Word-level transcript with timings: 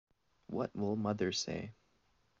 What 0.47 0.75
will 0.75 0.95
mother 0.95 1.31
say? 1.31 1.73